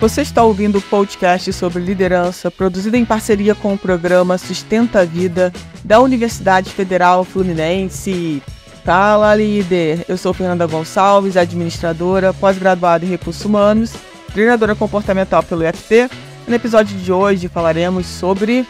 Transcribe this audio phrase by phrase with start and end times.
[0.00, 5.04] Você está ouvindo o podcast sobre liderança, produzido em parceria com o programa Sustenta a
[5.04, 5.52] Vida
[5.84, 8.42] da Universidade Federal Fluminense.
[8.82, 10.06] Fala, líder!
[10.08, 13.92] Eu sou Fernanda Gonçalves, administradora, pós-graduada em recursos humanos,
[14.32, 16.08] treinadora comportamental pelo IFT.
[16.48, 18.66] No episódio de hoje falaremos sobre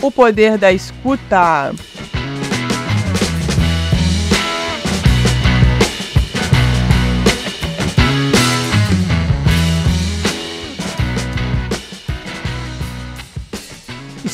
[0.00, 1.74] o poder da escuta.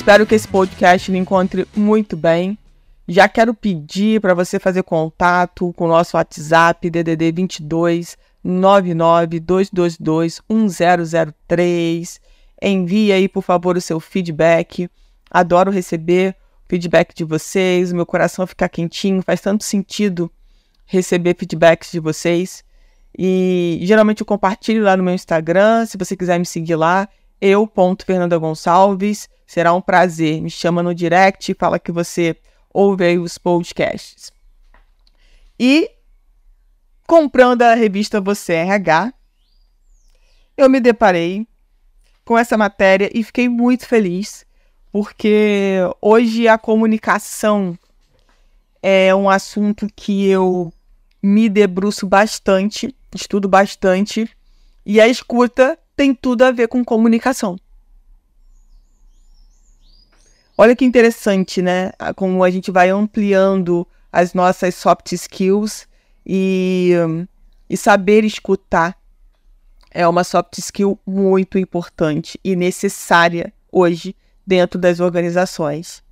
[0.03, 2.59] Espero que esse podcast lhe encontre muito bem.
[3.07, 10.43] Já quero pedir para você fazer contato com o nosso WhatsApp DDD 22 99 222
[10.51, 12.21] 1003.
[12.61, 14.91] Envie aí, por favor, o seu feedback.
[15.31, 16.35] Adoro receber
[16.69, 17.93] feedback de vocês.
[17.93, 19.23] Meu coração fica quentinho.
[19.23, 20.29] Faz tanto sentido
[20.85, 22.65] receber feedbacks de vocês.
[23.17, 25.87] E geralmente eu compartilho lá no meu Instagram.
[25.87, 27.09] Se você quiser me seguir lá,
[27.41, 29.29] eu, ponto Fernanda Gonçalves.
[29.53, 30.41] Será um prazer.
[30.41, 32.35] Me chama no direct, fala que você
[32.73, 34.33] ouve aí os podcasts.
[35.61, 35.91] E
[37.07, 39.13] comprando a revista Você RH,
[40.57, 41.47] eu me deparei
[42.25, 44.47] com essa matéria e fiquei muito feliz,
[44.91, 47.79] porque hoje a comunicação
[48.83, 50.73] é um assunto que eu
[51.23, 54.35] me debruço bastante, estudo bastante,
[54.87, 57.59] e a escuta tem tudo a ver com comunicação.
[60.57, 61.93] Olha que interessante, né?
[62.15, 65.89] Como a gente vai ampliando as nossas soft skills
[66.27, 66.93] e,
[67.69, 68.97] e saber escutar
[69.91, 76.03] é uma soft skill muito importante e necessária hoje dentro das organizações.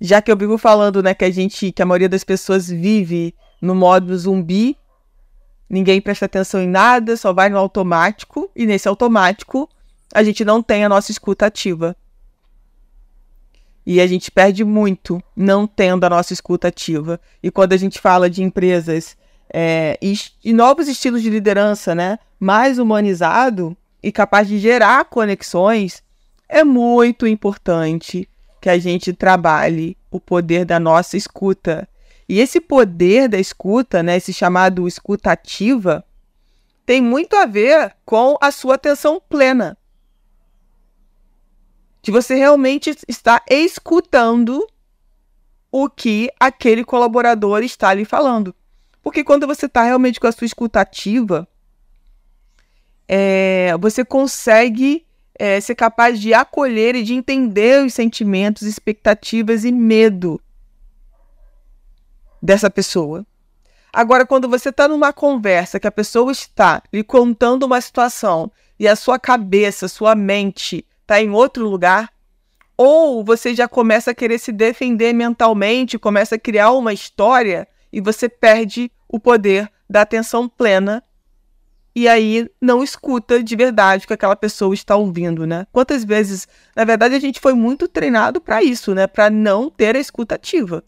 [0.00, 3.34] Já que eu vivo falando, né, que a gente, que a maioria das pessoas vive
[3.60, 4.76] no modo zumbi,
[5.68, 9.68] Ninguém presta atenção em nada, só vai no automático, e nesse automático
[10.14, 11.96] a gente não tem a nossa escuta ativa.
[13.86, 17.20] E a gente perde muito não tendo a nossa escuta ativa.
[17.42, 19.16] E quando a gente fala de empresas
[19.48, 20.14] é, e,
[20.44, 26.02] e novos estilos de liderança, né, mais humanizado e capaz de gerar conexões,
[26.48, 28.28] é muito importante
[28.60, 31.88] que a gente trabalhe o poder da nossa escuta
[32.28, 36.04] e esse poder da escuta, né, esse chamado escuta ativa,
[36.84, 39.76] tem muito a ver com a sua atenção plena.
[42.06, 44.64] De você realmente estar escutando
[45.72, 48.54] o que aquele colaborador está lhe falando.
[49.02, 51.48] Porque quando você está realmente com a sua escuta ativa,
[53.08, 55.04] é, você consegue
[55.36, 60.40] é, ser capaz de acolher e de entender os sentimentos, expectativas e medo
[62.40, 63.26] dessa pessoa.
[63.92, 68.86] Agora, quando você está numa conversa que a pessoa está lhe contando uma situação e
[68.86, 72.10] a sua cabeça, sua mente está em outro lugar,
[72.76, 78.00] ou você já começa a querer se defender mentalmente, começa a criar uma história e
[78.00, 81.02] você perde o poder da atenção plena
[81.94, 85.66] e aí não escuta de verdade o que aquela pessoa está ouvindo, né?
[85.72, 89.06] Quantas vezes, na verdade, a gente foi muito treinado para isso, né?
[89.06, 90.84] Para não ter a escuta ativa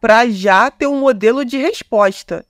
[0.00, 2.44] para já ter um modelo de resposta.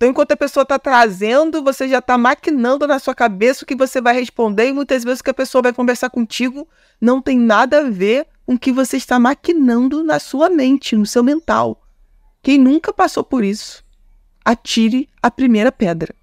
[0.00, 3.76] Então, enquanto a pessoa está trazendo, você já está maquinando na sua cabeça o que
[3.76, 6.66] você vai responder, e muitas vezes o que a pessoa vai conversar contigo
[6.98, 11.04] não tem nada a ver com o que você está maquinando na sua mente, no
[11.04, 11.82] seu mental.
[12.42, 13.84] Quem nunca passou por isso,
[14.42, 16.14] atire a primeira pedra.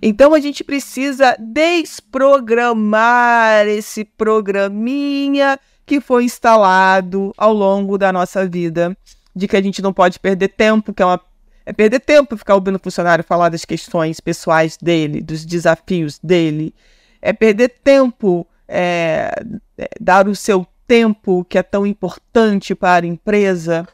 [0.00, 8.96] Então a gente precisa desprogramar esse programinha que foi instalado ao longo da nossa vida,
[9.36, 11.20] de que a gente não pode perder tempo, que é uma
[11.66, 16.74] é perder tempo ficar ouvindo o funcionário falar das questões pessoais dele, dos desafios dele.
[17.22, 19.32] É perder tempo, é,
[19.78, 23.88] é, dar o seu tempo, que é tão importante para a empresa.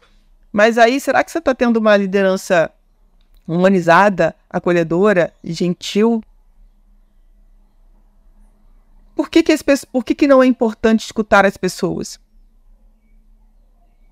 [0.53, 2.73] Mas aí, será que você está tendo uma liderança
[3.47, 6.21] humanizada, acolhedora, gentil?
[9.15, 12.19] Por que, que, as, por que, que não é importante escutar as pessoas?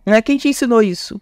[0.06, 0.22] Né?
[0.22, 1.20] Quem te ensinou isso?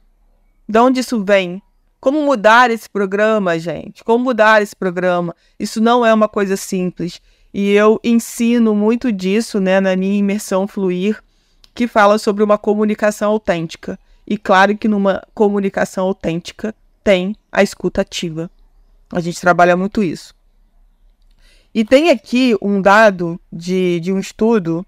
[0.68, 1.62] De onde isso vem?
[2.06, 4.04] Como mudar esse programa, gente?
[4.04, 5.34] Como mudar esse programa?
[5.58, 7.20] Isso não é uma coisa simples.
[7.52, 11.20] E eu ensino muito disso né, na minha imersão Fluir,
[11.74, 13.98] que fala sobre uma comunicação autêntica.
[14.24, 16.72] E claro que numa comunicação autêntica
[17.02, 18.48] tem a escuta ativa.
[19.12, 20.32] A gente trabalha muito isso.
[21.74, 24.86] E tem aqui um dado de, de um estudo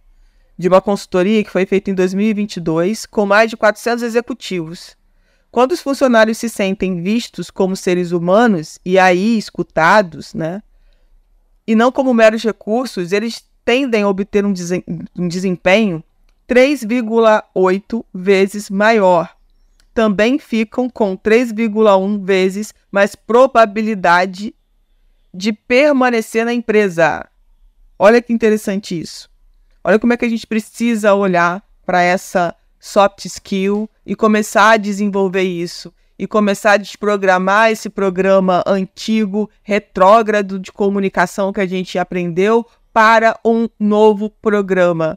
[0.56, 4.96] de uma consultoria que foi feito em 2022 com mais de 400 executivos.
[5.50, 10.62] Quando os funcionários se sentem vistos como seres humanos e aí escutados, né,
[11.66, 14.54] e não como meros recursos, eles tendem a obter um,
[15.16, 16.02] um desempenho
[16.48, 19.36] 3,8 vezes maior.
[19.92, 24.54] Também ficam com 3,1 vezes mais probabilidade
[25.34, 27.28] de permanecer na empresa.
[27.98, 29.28] Olha que interessante isso.
[29.84, 34.76] Olha como é que a gente precisa olhar para essa soft skill e começar a
[34.76, 41.98] desenvolver isso e começar a desprogramar esse programa antigo, retrógrado de comunicação que a gente
[41.98, 45.16] aprendeu para um novo programa.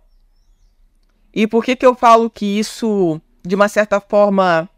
[1.33, 4.69] E por que, que eu falo que isso, de uma certa forma,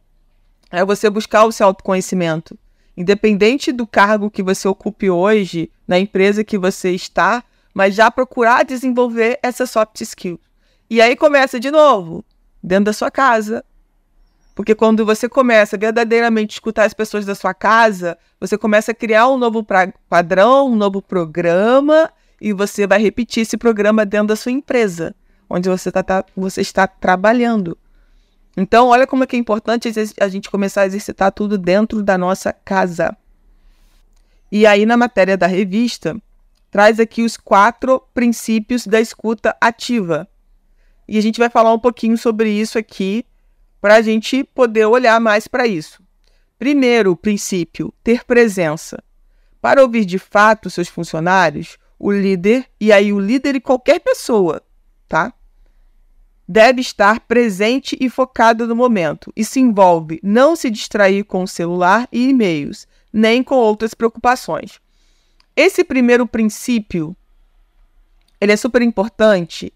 [0.72, 2.58] é você buscar o seu autoconhecimento?
[2.96, 7.44] Independente do cargo que você ocupe hoje, na empresa que você está,
[7.74, 10.40] mas já procurar desenvolver essa soft skill.
[10.90, 12.24] E aí começa de novo,
[12.64, 13.64] dentro da sua casa.
[14.56, 18.96] Porque quando você começa verdadeiramente a escutar as pessoas da sua casa, você começa a
[18.96, 19.66] criar um novo
[20.08, 25.16] padrão, um novo programa, e você vai repetir esse programa dentro da sua empresa,
[25.50, 27.78] onde você, tá, tá, você está trabalhando.
[28.56, 32.54] Então, olha como é é importante a gente começar a exercitar tudo dentro da nossa
[32.54, 33.18] casa.
[34.52, 36.16] E aí, na matéria da revista,
[36.70, 40.28] traz aqui os quatro princípios da escuta ativa.
[41.08, 43.26] E a gente vai falar um pouquinho sobre isso aqui
[43.82, 46.02] para a gente poder olhar mais para isso.
[46.58, 49.04] Primeiro princípio, ter presença.
[49.60, 54.62] Para ouvir de fato seus funcionários, o líder, e aí o líder e qualquer pessoa,
[55.08, 55.34] tá?
[56.48, 59.32] Deve estar presente e focado no momento.
[59.36, 64.80] Isso envolve não se distrair com o celular e e-mails, nem com outras preocupações.
[65.56, 67.16] Esse primeiro princípio,
[68.40, 69.74] ele é super importante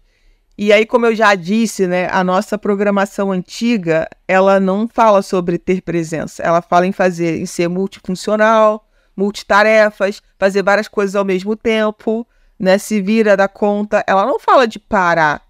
[0.60, 5.56] e aí, como eu já disse, né, a nossa programação antiga, ela não fala sobre
[5.56, 6.42] ter presença.
[6.42, 8.84] Ela fala em fazer, em ser multifuncional,
[9.16, 12.26] multitarefas, fazer várias coisas ao mesmo tempo,
[12.58, 14.02] né, se vira da conta.
[14.04, 15.42] Ela não fala de parar.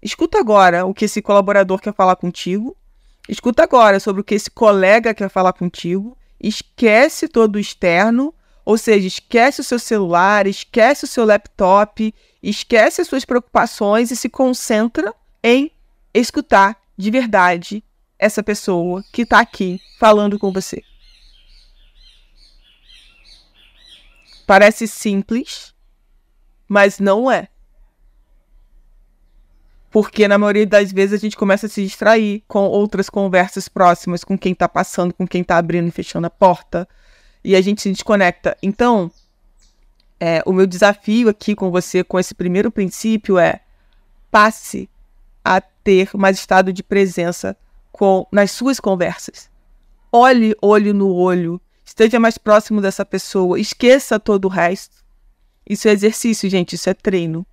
[0.00, 2.74] Escuta agora o que esse colaborador quer falar contigo.
[3.28, 6.16] Escuta agora sobre o que esse colega quer falar contigo.
[6.40, 8.32] Esquece todo o externo,
[8.68, 14.16] ou seja, esquece o seu celular, esquece o seu laptop, esquece as suas preocupações e
[14.16, 15.72] se concentra em
[16.12, 17.82] escutar de verdade
[18.18, 20.84] essa pessoa que está aqui falando com você.
[24.46, 25.74] Parece simples,
[26.68, 27.48] mas não é.
[29.90, 34.22] Porque na maioria das vezes a gente começa a se distrair com outras conversas próximas,
[34.22, 36.86] com quem está passando, com quem está abrindo e fechando a porta,
[37.48, 38.54] e a gente se desconecta.
[38.62, 39.10] Então,
[40.20, 43.60] é, o meu desafio aqui com você, com esse primeiro princípio, é
[44.30, 44.86] passe
[45.42, 47.56] a ter mais estado de presença
[47.90, 49.48] com nas suas conversas.
[50.12, 55.02] Olhe olho no olho, esteja mais próximo dessa pessoa, esqueça todo o resto.
[55.66, 57.46] Isso é exercício, gente, isso é treino.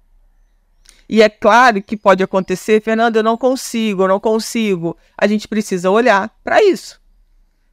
[1.07, 4.97] E é claro que pode acontecer, Fernando, eu não consigo, eu não consigo.
[5.17, 6.99] A gente precisa olhar para isso.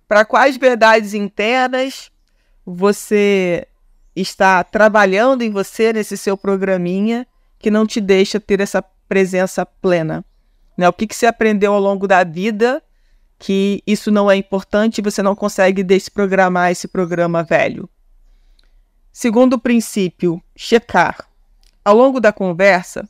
[0.07, 2.12] Para quais verdades internas
[2.65, 3.67] você
[4.15, 7.27] está trabalhando em você nesse seu programinha
[7.59, 10.25] que não te deixa ter essa presença plena.
[10.77, 10.89] Né?
[10.89, 12.83] O que, que você aprendeu ao longo da vida
[13.43, 17.91] que isso não é importante e você não consegue desprogramar esse programa velho.
[19.13, 21.27] Segundo princípio, checar.
[21.85, 23.07] Ao longo da conversa,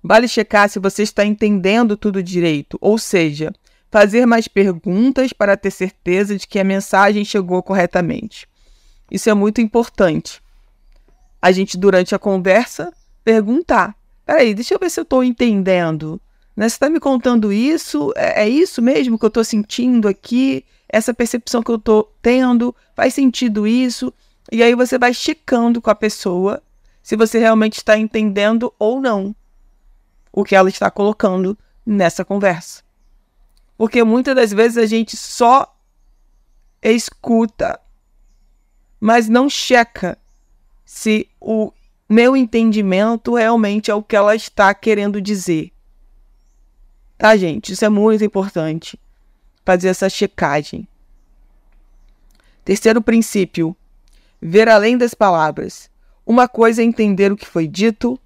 [0.00, 3.52] vale checar se você está entendendo tudo direito, ou seja,
[3.96, 8.46] fazer mais perguntas para ter certeza de que a mensagem chegou corretamente.
[9.10, 10.42] Isso é muito importante.
[11.40, 12.92] A gente, durante a conversa,
[13.24, 16.20] perguntar: peraí, deixa eu ver se eu estou entendendo.
[16.54, 16.68] Né?
[16.68, 18.12] Você está me contando isso?
[18.14, 20.62] É, é, isso mesmo que eu estou sentindo aqui?
[20.86, 22.76] Essa percepção que eu estou tendo?
[22.94, 24.12] Faz sentido isso?
[24.52, 26.62] E aí você vai checando com a pessoa
[27.02, 29.34] se você realmente está entendendo ou não
[30.30, 32.84] o que ela está colocando nessa conversa.
[33.76, 35.74] Porque muitas das vezes a gente só
[36.82, 37.80] escuta
[39.00, 40.18] mas não checa
[40.84, 41.72] se o
[42.08, 45.72] meu entendimento realmente é o que ela está querendo dizer.
[47.18, 47.72] Tá, gente?
[47.72, 48.98] Isso é muito importante.
[49.64, 50.86] Fazer essa checagem.
[52.64, 53.76] Terceiro princípio:
[54.40, 55.90] ver além das palavras.
[56.24, 58.18] Uma coisa é entender o que foi dito,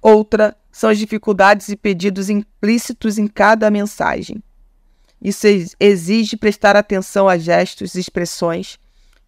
[0.00, 4.40] outra são as dificuldades e pedidos implícitos em cada mensagem.
[5.22, 5.46] Isso
[5.78, 8.76] exige prestar atenção a gestos e expressões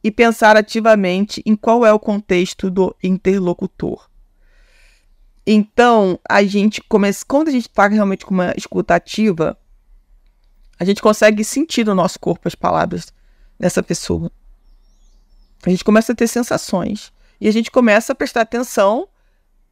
[0.02, 4.10] e pensar ativamente em qual é o contexto do interlocutor.
[5.46, 9.56] Então, a gente começa, quando a gente está realmente com uma escuta ativa,
[10.78, 13.12] a gente consegue sentir no nosso corpo as palavras
[13.58, 14.32] dessa pessoa.
[15.64, 17.12] A gente começa a ter sensações.
[17.40, 19.08] E a gente começa a prestar atenção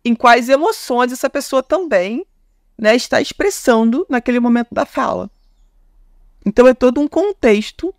[0.04, 2.26] em quais emoções essa pessoa também
[2.78, 5.30] né, está expressando naquele momento da fala.
[6.44, 7.94] Então é todo um contexto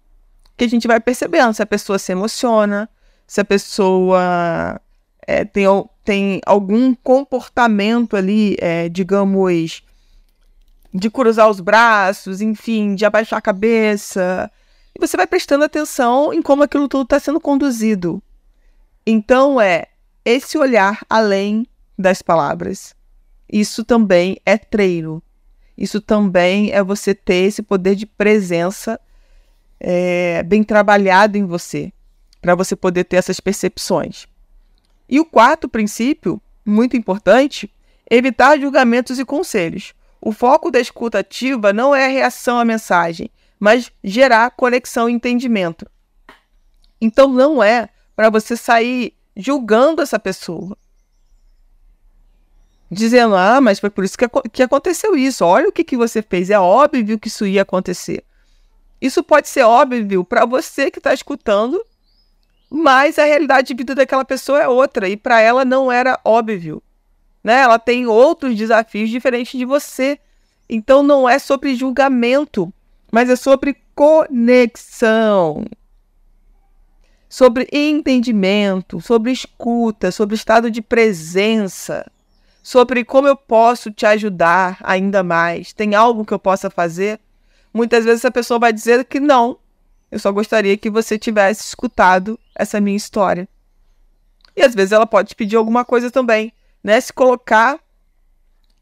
[0.55, 2.89] que a gente vai percebendo se a pessoa se emociona,
[3.25, 4.79] se a pessoa
[5.25, 5.65] é, tem,
[6.03, 9.83] tem algum comportamento ali, é, digamos,
[10.93, 14.51] de cruzar os braços, enfim, de abaixar a cabeça.
[14.95, 18.21] E você vai prestando atenção em como aquilo tudo está sendo conduzido.
[19.05, 19.87] Então é
[20.23, 21.65] esse olhar além
[21.97, 22.95] das palavras.
[23.51, 25.21] Isso também é treino.
[25.83, 28.97] Isso também é você ter esse poder de presença
[29.77, 31.91] é, bem trabalhado em você,
[32.41, 34.25] para você poder ter essas percepções.
[35.09, 37.69] E o quarto princípio, muito importante,
[38.09, 39.93] evitar julgamentos e conselhos.
[40.21, 45.11] O foco da escuta ativa não é a reação à mensagem, mas gerar conexão e
[45.11, 45.85] entendimento.
[47.01, 50.77] Então não é para você sair julgando essa pessoa.
[52.93, 55.43] Dizendo, ah, mas foi por isso que, que aconteceu isso.
[55.43, 56.49] Olha o que, que você fez.
[56.49, 58.23] É óbvio que isso ia acontecer.
[59.01, 61.83] Isso pode ser óbvio para você que está escutando,
[62.69, 66.81] mas a realidade de vida daquela pessoa é outra e para ela não era óbvio.
[67.43, 67.61] Né?
[67.61, 70.19] Ela tem outros desafios diferentes de você.
[70.69, 72.73] Então não é sobre julgamento,
[73.11, 75.65] mas é sobre conexão.
[77.27, 82.05] Sobre entendimento, sobre escuta, sobre estado de presença,
[82.63, 85.73] sobre como eu posso te ajudar ainda mais.
[85.73, 87.19] Tem algo que eu possa fazer?
[87.73, 89.59] Muitas vezes a pessoa vai dizer que não,
[90.09, 93.47] eu só gostaria que você tivesse escutado essa minha história.
[94.55, 96.53] E às vezes ela pode pedir alguma coisa também,
[96.83, 97.01] né?
[97.01, 97.79] Se colocar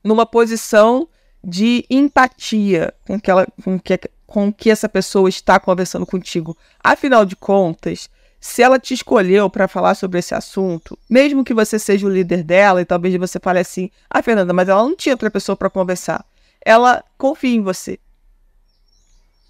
[0.03, 1.07] numa posição
[1.43, 6.55] de empatia com que, ela, com que, com que essa pessoa está conversando contigo.
[6.83, 8.09] Afinal de contas,
[8.41, 12.43] se ela te escolheu para falar sobre esse assunto, mesmo que você seja o líder
[12.43, 15.69] dela e talvez você fale assim: "Ah, Fernanda, mas ela não tinha outra pessoa para
[15.69, 16.25] conversar".
[16.65, 18.00] Ela confia em você.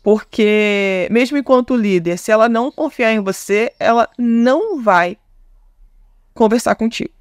[0.04, 5.18] Porque, mesmo enquanto líder, se ela não confiar em você, ela não vai
[6.34, 7.14] conversar contigo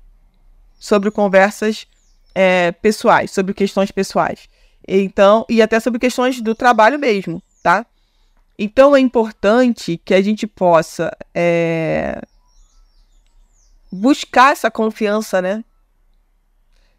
[0.78, 1.86] sobre conversas
[2.34, 4.48] é, pessoais, sobre questões pessoais.
[4.88, 7.86] Então, e até sobre questões do trabalho mesmo, tá?
[8.62, 12.20] Então é importante que a gente possa é,
[13.90, 15.64] buscar essa confiança, né?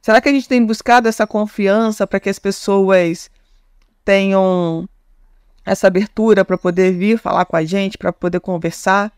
[0.02, 3.30] Será que a gente tem buscado essa confiança para que as pessoas
[4.04, 4.90] tenham
[5.66, 9.12] essa abertura para poder vir falar com a gente, para poder conversar.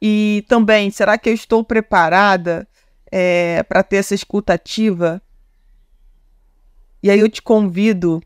[0.00, 2.66] E também, será que eu estou preparada
[3.10, 5.20] é, para ter essa escuta ativa?
[7.02, 8.22] E aí eu te convido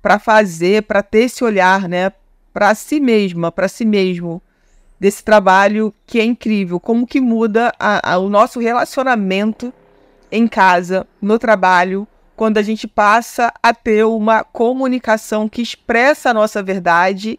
[0.00, 2.10] para fazer, para ter esse olhar, né,
[2.52, 4.42] para si mesma, para si mesmo,
[4.98, 9.72] desse trabalho que é incrível, como que muda a, a, o nosso relacionamento
[10.30, 16.34] em casa, no trabalho, quando a gente passa a ter uma comunicação que expressa a
[16.34, 17.38] nossa verdade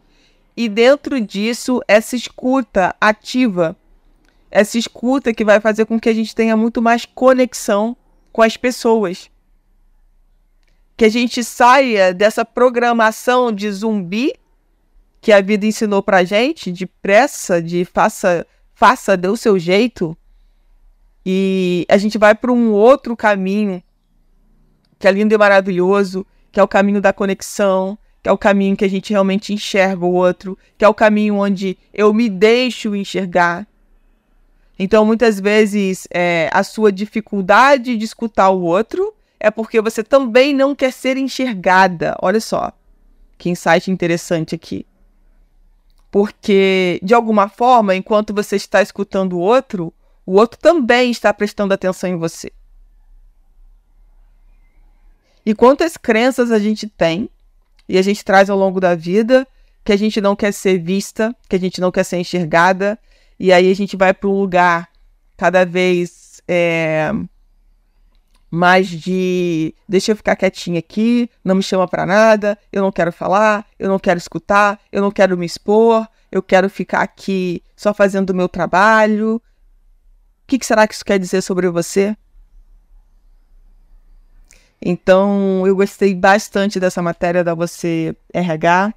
[0.56, 3.76] e dentro disso essa escuta ativa,
[4.50, 7.96] essa escuta que vai fazer com que a gente tenha muito mais conexão
[8.32, 9.30] com as pessoas.
[10.98, 14.34] Que a gente saia dessa programação de zumbi
[15.22, 20.18] que a vida ensinou pra gente, de pressa, de faça, faça, dê o seu jeito,
[21.26, 23.82] e a gente vai para um outro caminho
[24.98, 28.76] que é lindo e maravilhoso, que é o caminho da conexão, que é o caminho
[28.76, 32.96] que a gente realmente enxerga o outro, que é o caminho onde eu me deixo
[32.96, 33.68] enxergar.
[34.78, 40.54] Então, muitas vezes, é, a sua dificuldade de escutar o outro é porque você também
[40.54, 42.16] não quer ser enxergada.
[42.22, 42.72] Olha só,
[43.38, 44.86] que insight interessante aqui.
[46.12, 49.94] Porque, de alguma forma, enquanto você está escutando o outro,
[50.26, 52.52] o outro também está prestando atenção em você.
[55.46, 57.30] E quantas crenças a gente tem
[57.88, 59.48] e a gente traz ao longo da vida
[59.84, 63.00] que a gente não quer ser vista, que a gente não quer ser enxergada,
[63.40, 64.88] e aí a gente vai para um lugar
[65.36, 67.12] cada vez é,
[68.52, 73.12] mais de deixa eu ficar quietinha aqui, não me chama para nada, eu não quero
[73.12, 77.94] falar, eu não quero escutar, eu não quero me expor, eu quero ficar aqui só
[77.94, 79.36] fazendo o meu trabalho.
[79.36, 79.42] O
[80.48, 82.16] que, que será que isso quer dizer sobre você?
[84.82, 88.94] Então, eu gostei bastante dessa matéria da Você RH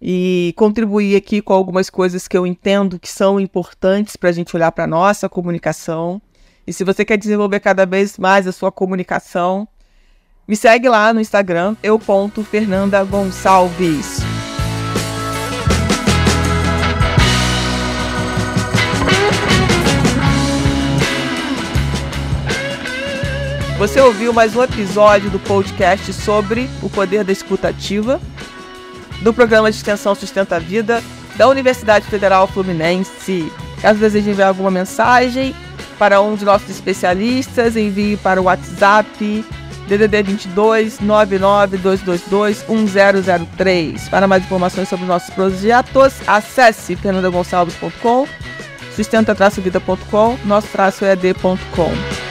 [0.00, 4.54] e contribuir aqui com algumas coisas que eu entendo que são importantes para a gente
[4.56, 6.20] olhar para a nossa comunicação.
[6.64, 9.66] E se você quer desenvolver cada vez mais a sua comunicação,
[10.46, 14.20] me segue lá no Instagram, eu.fernandagonçalves.
[23.76, 28.20] Você ouviu mais um episódio do podcast sobre o poder da escutativa,
[29.20, 31.02] do programa de extensão Sustenta a Vida,
[31.34, 33.50] da Universidade Federal Fluminense.
[33.80, 35.52] Caso deseje enviar alguma mensagem
[36.02, 39.44] para um de nossos especialistas, envie para o WhatsApp
[39.86, 44.08] DDD 22 99222 1003.
[44.08, 48.26] Para mais informações sobre nossos projetos, acesse fernandagonçalves.com,
[48.96, 52.21] sustenta-vida.com, nosso-ed.com.